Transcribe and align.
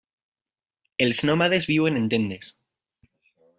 Els 1.07 1.19
nòmades 1.31 1.69
viuen 1.73 2.01
en 2.01 2.09
tendes. 2.17 2.53